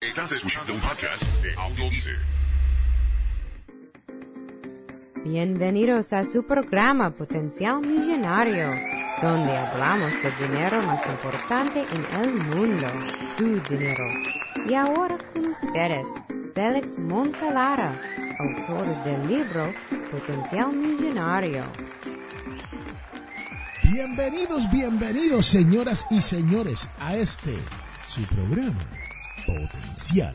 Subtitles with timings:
[0.00, 1.90] Estás escuchando un podcast de Audio
[5.24, 8.68] Bienvenidos a su programa Potencial Millonario,
[9.20, 12.86] donde hablamos del dinero más importante en el mundo,
[13.36, 14.04] su dinero.
[14.68, 16.06] Y ahora con ustedes,
[16.54, 17.92] Félix Montalara,
[18.38, 19.74] autor del libro
[20.12, 21.64] Potencial Millonario.
[23.82, 27.56] Bienvenidos, bienvenidos, señoras y señores, a este,
[28.06, 28.97] su programa,
[29.48, 30.34] Potencial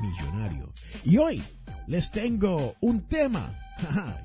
[0.00, 0.72] Millonario.
[1.04, 1.42] Y hoy
[1.86, 3.54] les tengo un tema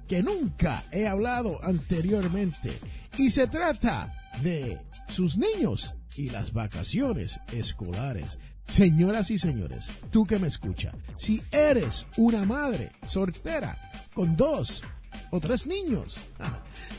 [0.07, 2.79] que nunca he hablado anteriormente.
[3.17, 8.39] Y se trata de sus niños y las vacaciones escolares.
[8.67, 13.77] Señoras y señores, tú que me escucha, si eres una madre soltera
[14.13, 14.83] con dos
[15.31, 16.19] o tres niños.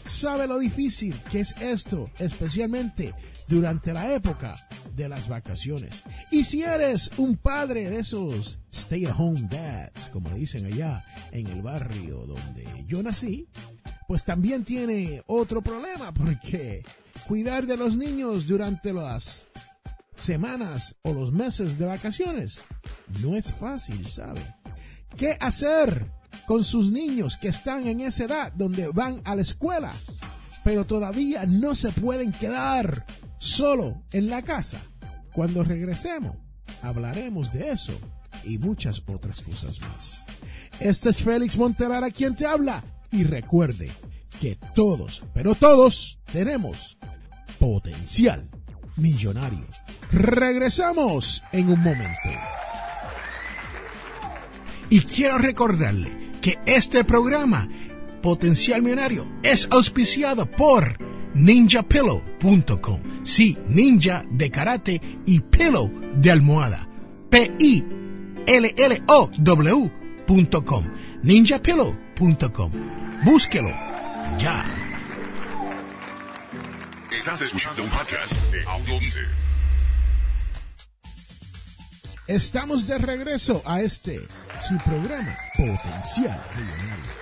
[0.04, 3.14] Sabe lo difícil que es esto, especialmente
[3.48, 4.56] durante la época
[4.94, 6.04] de las vacaciones.
[6.30, 11.04] Y si eres un padre de esos stay at home dads, como le dicen allá
[11.32, 13.48] en el barrio donde yo nací,
[14.06, 16.82] pues también tiene otro problema porque
[17.26, 19.48] cuidar de los niños durante las
[20.16, 22.60] semanas o los meses de vacaciones
[23.22, 24.54] no es fácil, ¿sabe?
[25.16, 26.10] ¿Qué hacer
[26.50, 29.92] con sus niños que están en esa edad donde van a la escuela,
[30.64, 33.06] pero todavía no se pueden quedar
[33.38, 34.82] solo en la casa.
[35.32, 36.34] Cuando regresemos,
[36.82, 37.92] hablaremos de eso
[38.42, 40.24] y muchas otras cosas más.
[40.80, 43.88] Este es Félix Montelara quien te habla y recuerde
[44.40, 46.98] que todos, pero todos tenemos
[47.60, 48.50] potencial
[48.96, 49.68] millonario.
[50.10, 52.28] Regresamos en un momento.
[54.88, 57.68] Y quiero recordarle que este programa,
[58.22, 60.98] Potencial Millonario, es auspiciado por
[61.34, 63.02] ninjapillow.com.
[63.24, 66.88] Sí, ninja de karate y pillow de almohada.
[67.30, 67.84] P-I-L-L-O-W.com.
[71.22, 72.72] ninjapillow.com.
[73.24, 73.70] Búsquelo
[74.38, 74.64] ya.
[77.10, 78.98] Estás escuchando un podcast de Audio
[82.26, 84.20] Estamos de regreso a este,
[84.66, 87.12] su programa Potencial Millonario.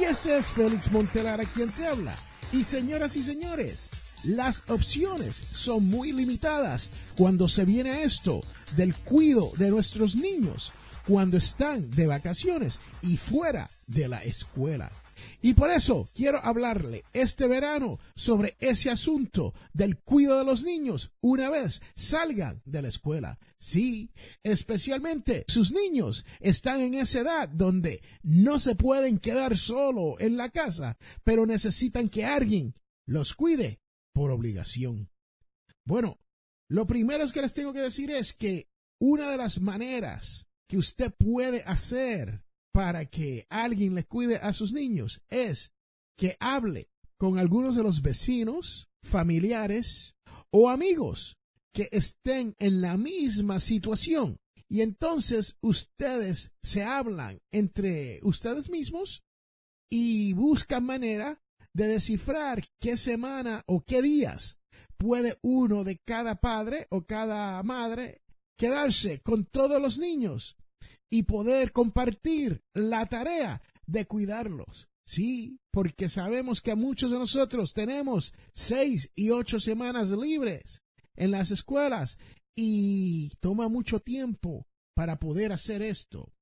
[0.00, 2.14] Y este es Félix Montelara quien te habla.
[2.52, 3.88] Y señoras y señores,
[4.22, 8.40] las opciones son muy limitadas cuando se viene a esto
[8.76, 10.72] del cuidado de nuestros niños
[11.08, 14.92] cuando están de vacaciones y fuera de la escuela.
[15.40, 21.12] Y por eso quiero hablarle este verano sobre ese asunto del cuidado de los niños
[21.20, 23.38] una vez salgan de la escuela.
[23.60, 24.10] Sí,
[24.42, 30.50] especialmente sus niños están en esa edad donde no se pueden quedar solo en la
[30.50, 32.74] casa, pero necesitan que alguien
[33.06, 33.80] los cuide
[34.12, 35.08] por obligación.
[35.84, 36.18] Bueno,
[36.68, 38.68] lo primero que les tengo que decir es que
[39.00, 42.42] una de las maneras que usted puede hacer
[42.78, 45.72] para que alguien le cuide a sus niños es
[46.16, 50.14] que hable con algunos de los vecinos, familiares
[50.52, 51.38] o amigos
[51.74, 54.38] que estén en la misma situación.
[54.68, 59.24] Y entonces ustedes se hablan entre ustedes mismos
[59.90, 64.60] y buscan manera de descifrar qué semana o qué días
[64.96, 68.22] puede uno de cada padre o cada madre
[68.56, 70.56] quedarse con todos los niños
[71.10, 74.88] y poder compartir la tarea de cuidarlos.
[75.06, 80.82] Sí, porque sabemos que muchos de nosotros tenemos seis y ocho semanas libres
[81.16, 82.18] en las escuelas
[82.54, 86.32] y toma mucho tiempo para poder hacer esto.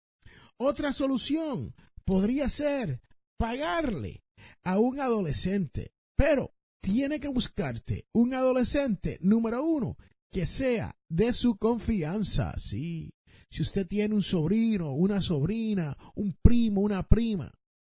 [0.59, 1.75] Otra solución
[2.05, 3.01] podría ser
[3.39, 4.25] pagarle
[4.65, 9.97] a un adolescente, pero tiene que buscarte un adolescente número uno
[10.33, 13.13] que sea de su confianza, sí,
[13.51, 17.53] si usted tiene un sobrino, una sobrina, un primo, una prima,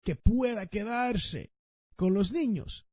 [0.04, 1.52] que pueda quedarse
[1.96, 2.86] con los niños,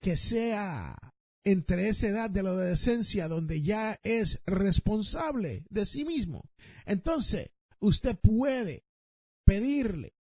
[0.00, 0.96] que sea
[1.44, 6.50] entre esa edad de la adolescencia donde ya es responsable de sí mismo.
[6.84, 8.84] Entonces, usted puede
[9.44, 10.14] pedirle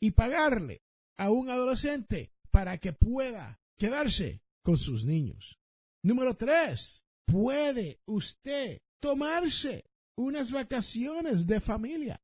[0.00, 0.82] y pagarle
[1.16, 5.58] a un adolescente para que pueda quedarse con sus niños.
[6.02, 9.84] Número tres, puede usted tomarse
[10.18, 12.20] unas vacaciones de familia.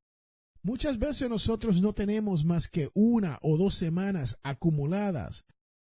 [0.61, 5.45] Muchas veces nosotros no tenemos más que una o dos semanas acumuladas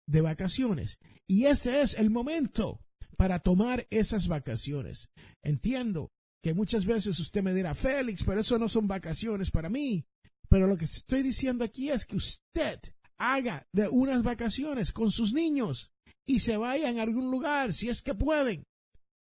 [0.06, 2.80] de vacaciones y ese es el momento
[3.16, 5.10] para tomar esas vacaciones.
[5.42, 6.10] Entiendo
[6.42, 10.06] que muchas veces usted me dirá, Félix, pero eso no son vacaciones para mí.
[10.48, 12.80] Pero lo que estoy diciendo aquí es que usted
[13.18, 15.92] haga de unas vacaciones con sus niños
[16.26, 18.64] y se vayan a algún lugar si es que pueden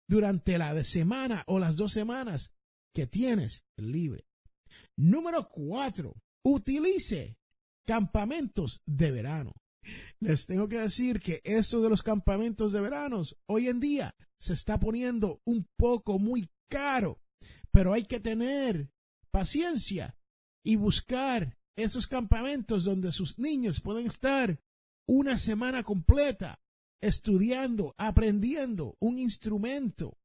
[0.09, 2.53] durante la semana o las dos semanas
[2.95, 4.27] que tienes libre.
[4.97, 6.15] Número cuatro,
[6.45, 7.39] utilice
[7.87, 9.53] campamentos de verano.
[10.21, 14.55] Les tengo que decir que esto de los campamentos de verano hoy en día se
[14.55, 17.21] está poniendo un poco muy caro,
[17.71, 18.91] pero hay que tener
[19.31, 20.17] paciencia
[20.65, 24.61] y buscar esos campamentos donde sus niños pueden estar
[25.07, 26.64] una semana completa
[27.01, 30.17] estudiando, aprendiendo un instrumento,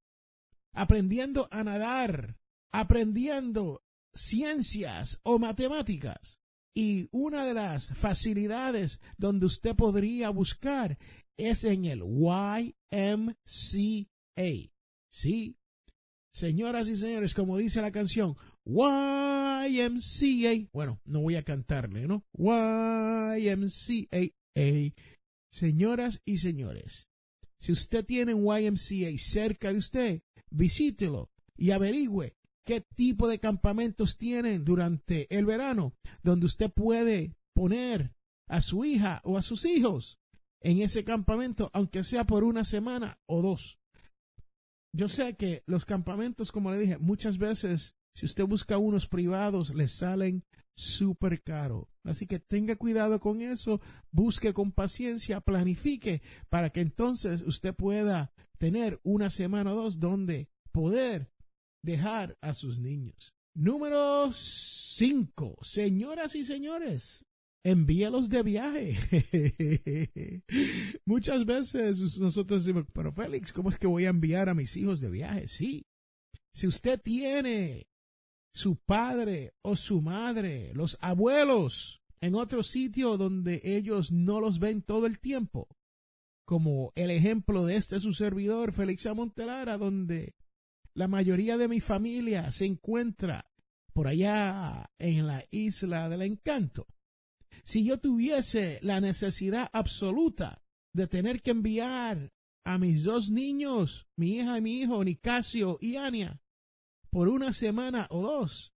[0.74, 2.38] aprendiendo a nadar,
[2.71, 3.83] aprendiendo
[4.13, 6.39] ciencias o matemáticas.
[6.75, 10.98] Y una de las facilidades donde usted podría buscar
[11.38, 13.33] es en el YMCA.
[15.12, 15.57] Sí,
[16.33, 18.36] señoras y señores, como dice la canción,
[18.66, 20.69] YMCA.
[20.71, 22.24] Bueno, no voy a cantarle, ¿no?
[22.33, 24.19] YMCA.
[25.51, 27.10] Señoras y señores,
[27.60, 32.36] si usted tiene un YMCA cerca de usted, visítelo y averigüe
[32.66, 38.13] qué tipo de campamentos tienen durante el verano, donde usted puede poner
[38.48, 40.19] a su hija o a sus hijos
[40.62, 43.80] en ese campamento, aunque sea por una semana o dos.
[44.94, 49.74] Yo sé que los campamentos, como le dije, muchas veces, si usted busca unos privados,
[49.74, 50.44] le salen
[50.80, 51.90] súper caro.
[52.04, 53.81] Así que tenga cuidado con eso,
[54.12, 60.50] busque con paciencia, planifique para que entonces usted pueda tener una semana o dos donde
[60.72, 61.31] poder
[61.84, 63.34] dejar a sus niños.
[63.54, 65.58] Número 5.
[65.62, 67.26] Señoras y señores,
[67.66, 70.44] envíelos de viaje.
[71.06, 75.02] Muchas veces nosotros decimos, pero Félix, ¿cómo es que voy a enviar a mis hijos
[75.02, 75.48] de viaje?
[75.48, 75.86] Sí.
[76.54, 77.90] Si usted tiene
[78.54, 84.81] su padre o su madre, los abuelos, en otro sitio donde ellos no los ven
[84.81, 85.68] todo el tiempo,
[86.46, 90.36] como el ejemplo de este su servidor, Félix Amontelara, donde
[90.94, 93.50] la mayoría de mi familia se encuentra
[93.94, 96.88] por allá en la isla del encanto.
[97.63, 100.63] Si yo tuviese la necesidad absoluta
[100.94, 102.34] de tener que enviar
[102.66, 106.42] a mis dos niños, mi hija y mi hijo, Nicasio y Ania,
[107.10, 108.74] por una semana o dos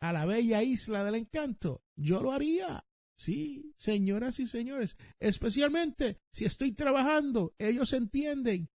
[0.00, 2.84] a la bella isla del encanto, yo lo haría.
[3.16, 8.68] Sí, señoras y señores, especialmente si estoy trabajando, ellos entienden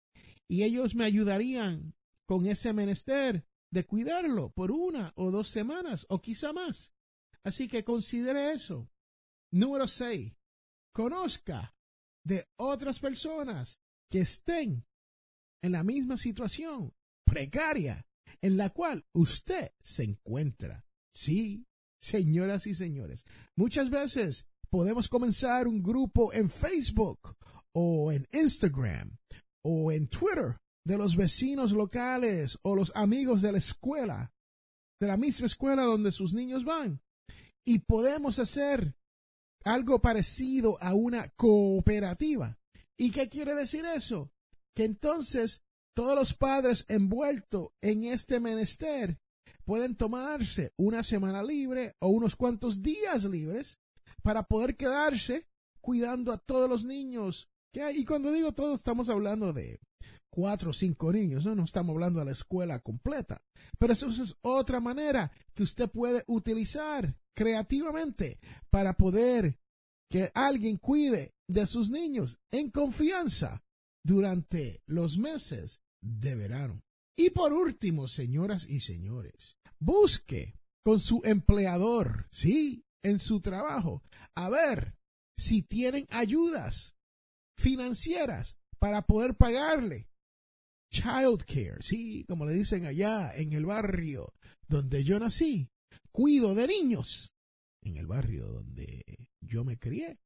[0.48, 1.94] y ellos me ayudarían
[2.26, 6.94] con ese menester de cuidarlo por una o dos semanas o quizá más.
[7.42, 8.90] Así que considere eso.
[9.52, 10.34] Número seis,
[10.94, 11.74] conozca
[12.24, 14.86] de otras personas que estén
[15.62, 18.07] en la misma situación precaria
[18.40, 20.84] en la cual usted se encuentra.
[21.14, 21.66] Sí,
[22.00, 23.24] señoras y señores,
[23.56, 27.36] muchas veces podemos comenzar un grupo en Facebook
[27.72, 29.18] o en Instagram
[29.64, 34.32] o en Twitter de los vecinos locales o los amigos de la escuela,
[35.00, 37.02] de la misma escuela donde sus niños van.
[37.64, 38.94] Y podemos hacer
[39.64, 42.58] algo parecido a una cooperativa.
[42.96, 44.32] ¿Y qué quiere decir eso?
[44.74, 45.62] Que entonces
[45.98, 49.18] todos los padres envueltos en este menester
[49.64, 53.80] pueden tomarse una semana libre o unos cuantos días libres
[54.22, 55.48] para poder quedarse
[55.80, 57.50] cuidando a todos los niños.
[57.72, 59.80] Y cuando digo todos, estamos hablando de
[60.30, 61.56] cuatro o cinco niños, ¿no?
[61.56, 63.42] no estamos hablando de la escuela completa.
[63.76, 68.38] Pero eso es otra manera que usted puede utilizar creativamente
[68.70, 69.58] para poder
[70.08, 73.64] que alguien cuide de sus niños en confianza
[74.04, 76.82] durante los meses de verano.
[77.16, 84.02] Y por último, señoras y señores, busque con su empleador, sí, en su trabajo,
[84.34, 84.96] a ver
[85.36, 86.96] si tienen ayudas
[87.56, 90.08] financieras para poder pagarle
[90.90, 94.32] child care, sí, como le dicen allá en el barrio
[94.68, 95.68] donde yo nací,
[96.12, 97.32] cuido de niños,
[97.82, 100.18] en el barrio donde yo me crié.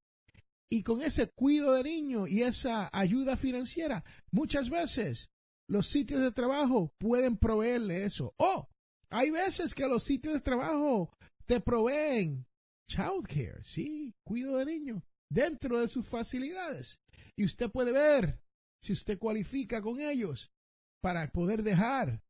[0.70, 5.30] Y con ese cuido de niños y esa ayuda financiera, muchas veces
[5.72, 8.34] los sitios de trabajo pueden proveerle eso.
[8.36, 8.68] O
[9.08, 11.10] hay veces que los sitios de trabajo
[11.46, 12.46] te proveen
[12.90, 17.00] childcare, sí, cuido de niños, dentro de sus facilidades.
[17.36, 18.38] Y usted puede ver
[18.82, 20.52] si usted cualifica con ellos
[21.00, 22.22] para poder dejar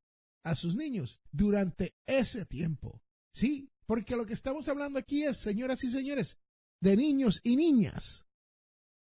[0.44, 3.02] a sus niños durante ese tiempo.
[3.34, 6.38] Sí, porque lo que estamos hablando aquí es, señoras y señores,
[6.80, 8.24] de niños y niñas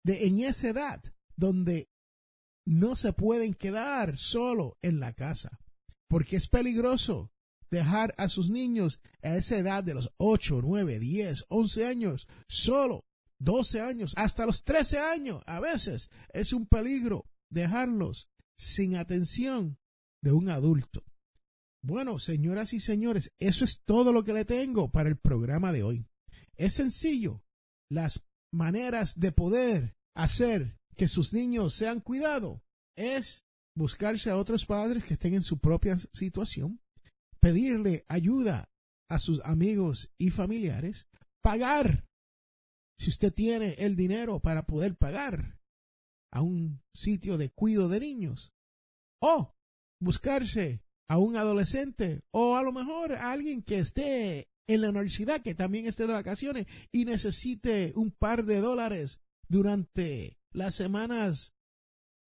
[0.04, 1.02] de en esa edad
[1.36, 1.90] donde
[2.68, 5.62] no se pueden quedar solo en la casa,
[6.10, 7.32] porque es peligroso
[7.72, 13.06] dejar a sus niños a esa edad de los 8, 9, 10, 11 años, solo
[13.40, 15.44] 12 años, hasta los 13 años.
[15.46, 19.78] A veces es un peligro dejarlos sin atención
[20.22, 21.06] de un adulto.
[21.82, 25.84] Bueno, señoras y señores, eso es todo lo que le tengo para el programa de
[25.84, 26.06] hoy.
[26.58, 27.46] Es sencillo.
[27.90, 32.62] Las maneras de poder hacer que sus niños sean cuidados
[32.96, 36.82] es buscarse a otros padres que estén en su propia situación,
[37.40, 38.72] pedirle ayuda
[39.10, 41.08] a sus amigos y familiares,
[41.42, 42.08] pagar,
[43.00, 45.60] si usted tiene el dinero para poder pagar
[46.34, 48.54] a un sitio de cuidado de niños,
[49.22, 49.56] o
[50.02, 55.42] buscarse a un adolescente o a lo mejor a alguien que esté en la universidad,
[55.42, 61.56] que también esté de vacaciones y necesite un par de dólares durante las semanas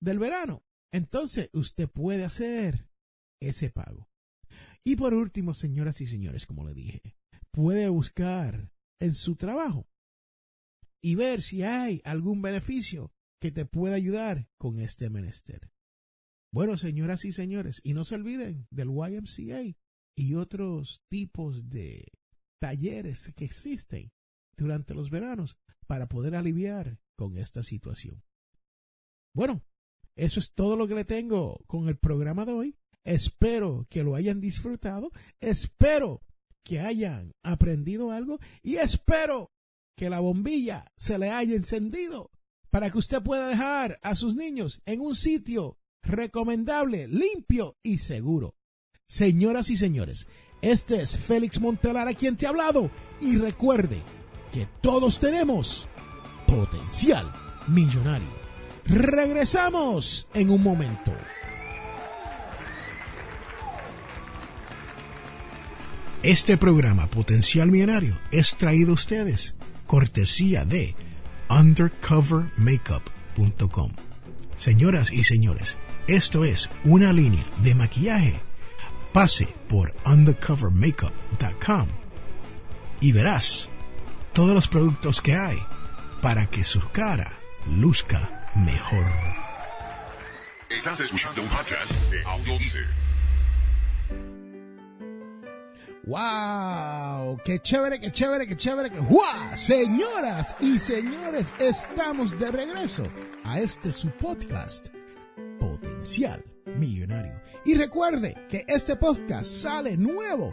[0.01, 0.63] del verano.
[0.91, 2.89] Entonces usted puede hacer
[3.41, 4.09] ese pago.
[4.83, 7.15] Y por último, señoras y señores, como le dije,
[7.51, 9.87] puede buscar en su trabajo
[11.01, 15.71] y ver si hay algún beneficio que te pueda ayudar con este menester.
[16.51, 19.77] Bueno, señoras y señores, y no se olviden del YMCA
[20.17, 22.11] y otros tipos de
[22.59, 24.11] talleres que existen
[24.57, 25.57] durante los veranos
[25.87, 28.23] para poder aliviar con esta situación.
[29.35, 29.61] Bueno,
[30.15, 32.77] eso es todo lo que le tengo con el programa de hoy.
[33.03, 35.11] Espero que lo hayan disfrutado,
[35.41, 36.21] espero
[36.63, 39.51] que hayan aprendido algo y espero
[39.97, 42.31] que la bombilla se le haya encendido
[42.69, 48.55] para que usted pueda dejar a sus niños en un sitio recomendable, limpio y seguro.
[49.07, 50.29] Señoras y señores,
[50.61, 54.01] este es Félix Montelar a quien te ha hablado y recuerde
[54.53, 55.89] que todos tenemos
[56.49, 57.31] potencial
[57.67, 58.27] millonario.
[58.85, 61.13] Regresamos en un momento.
[66.23, 70.95] Este programa Potencial Millonario es traído a ustedes cortesía de
[71.49, 73.91] undercovermakeup.com.
[74.57, 75.77] Señoras y señores,
[76.07, 78.35] esto es una línea de maquillaje.
[79.13, 81.87] Pase por undercovermakeup.com
[83.01, 83.69] y verás
[84.33, 85.57] todos los productos que hay
[86.21, 87.31] para que su cara
[87.65, 89.05] luzca mejor.
[90.69, 92.53] Estás escuchando un podcast de Audio
[96.03, 97.39] ¡Wow!
[97.45, 98.89] ¡Qué chévere, qué chévere, qué chévere!
[98.89, 99.21] ¡Qué ¡Wow!
[99.55, 103.03] Señoras y señores, estamos de regreso
[103.43, 104.87] a este su podcast,
[105.59, 107.39] Potencial Millonario.
[107.65, 110.51] Y recuerde que este podcast sale nuevo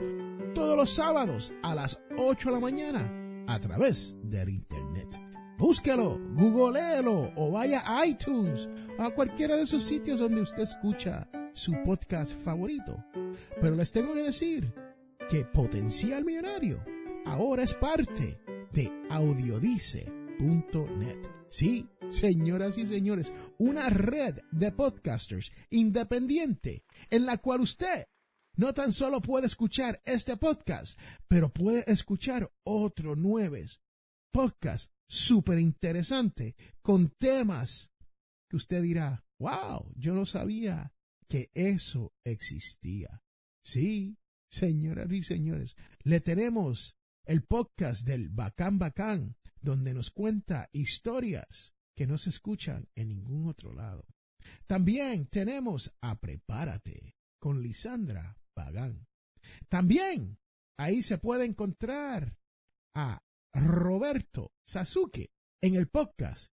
[0.55, 5.26] todos los sábados a las 8 de la mañana a través del Internet.
[5.59, 11.31] Búsquelo, googleelo o vaya a iTunes o a cualquiera de esos sitios donde usted escucha
[11.55, 13.03] su podcast favorito.
[13.59, 14.75] Pero les tengo que decir
[15.31, 16.85] que Potencial Millonario
[17.25, 18.39] ahora es parte
[18.73, 21.27] de audiodice.net.
[21.49, 28.05] Sí, señoras y señores, una red de podcasters independiente en la cual usted
[28.57, 30.99] no tan solo puede escuchar este podcast,
[31.29, 33.65] pero puede escuchar otros nueve
[34.37, 37.91] podcasts súper interesantes con temas
[38.51, 40.93] que usted dirá, wow, yo no sabía
[41.27, 43.23] que eso existía.
[43.65, 44.19] Sí,
[44.51, 52.07] Señoras y señores, le tenemos el podcast del Bacán Bacán, donde nos cuenta historias que
[52.07, 54.05] no se escuchan en ningún otro lado.
[54.67, 59.07] También tenemos a Prepárate con Lisandra Pagán.
[59.71, 60.39] También
[60.77, 62.37] ahí se puede encontrar
[62.95, 63.26] a
[63.57, 65.31] Roberto Sasuke
[65.63, 66.53] en el podcast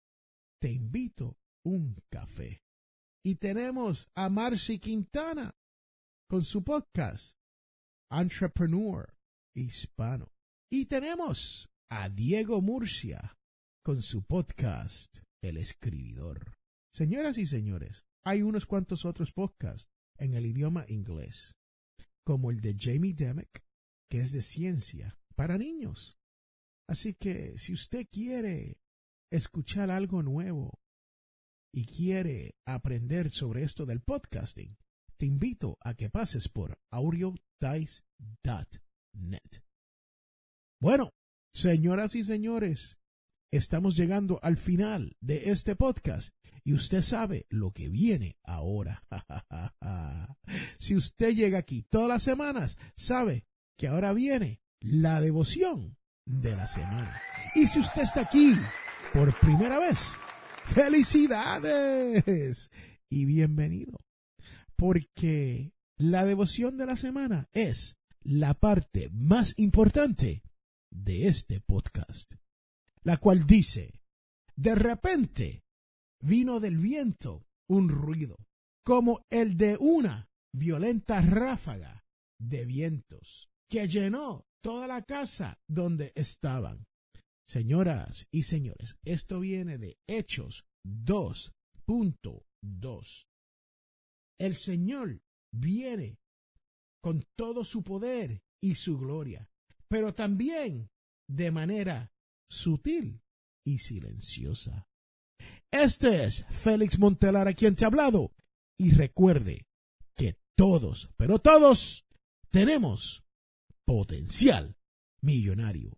[0.62, 2.62] Te invito un café.
[3.25, 5.53] Y tenemos a Marcy Quintana
[6.29, 7.33] con su podcast
[8.10, 9.13] entrepreneur
[9.53, 10.31] hispano.
[10.72, 13.36] Y tenemos a Diego Murcia
[13.83, 16.53] con su podcast El Escribidor.
[16.95, 21.57] Señoras y señores, hay unos cuantos otros podcasts en el idioma inglés,
[22.25, 23.65] como el de Jamie Demick,
[24.10, 26.17] que es de ciencia para niños.
[26.87, 28.79] Así que si usted quiere
[29.31, 30.79] escuchar algo nuevo
[31.73, 34.77] y quiere aprender sobre esto del podcasting,
[35.17, 38.01] te invito a que pases por audiodice.net.
[40.81, 41.13] Bueno,
[41.55, 42.99] señoras y señores,
[43.51, 49.03] estamos llegando al final de este podcast y usted sabe lo que viene ahora.
[50.79, 53.45] si usted llega aquí todas las semanas, sabe
[53.77, 57.22] que ahora viene la devoción de la semana.
[57.56, 58.53] Y si usted está aquí
[59.13, 60.15] por primera vez,
[60.65, 62.72] felicidades
[63.10, 64.00] y bienvenido
[64.75, 70.44] porque la devoción de la semana es la parte más importante
[70.92, 72.34] de este podcast,
[73.01, 74.01] la cual dice,
[74.56, 75.63] de repente
[76.22, 78.38] vino del viento un ruido,
[78.84, 82.06] como el de una violenta ráfaga
[82.39, 86.88] de vientos que llenó toda la casa donde estaban.
[87.48, 93.27] Señoras y señores, esto viene de Hechos 2.2.
[94.39, 95.22] El Señor
[95.53, 96.17] viene
[97.03, 99.50] con todo su poder y su gloria,
[99.89, 100.89] pero también
[101.29, 102.13] de manera
[102.50, 103.22] sutil
[103.65, 104.88] y silenciosa.
[105.70, 108.34] Este es Félix Montelar a quien te ha hablado
[108.79, 109.67] y recuerde
[110.15, 112.05] que todos, pero todos,
[112.50, 113.23] tenemos
[113.85, 114.75] potencial
[115.21, 115.97] millonario.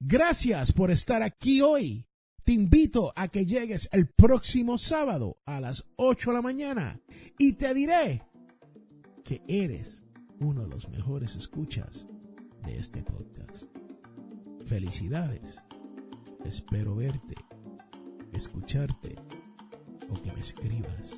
[0.00, 2.06] Gracias por estar aquí hoy.
[2.44, 7.00] Te invito a que llegues el próximo sábado a las 8 de la mañana
[7.38, 8.22] y te diré
[9.24, 10.04] que eres
[10.38, 12.06] uno de los mejores escuchas
[12.64, 13.64] de este podcast.
[14.64, 15.62] Felicidades.
[16.44, 17.34] Espero verte,
[18.32, 19.16] escucharte
[20.08, 21.16] o que me escribas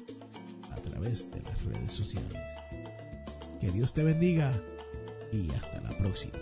[0.71, 2.43] a través de las redes sociales.
[3.61, 4.59] Que Dios te bendiga
[5.33, 6.39] y hasta la próxima.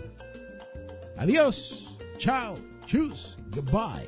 [1.17, 1.97] Adiós.
[2.17, 2.55] Chao.
[2.85, 3.35] Choose.
[3.51, 4.07] Goodbye.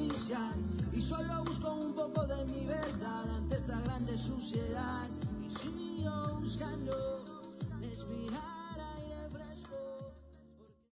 [6.57, 7.10] candle.